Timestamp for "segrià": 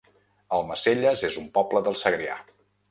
2.05-2.45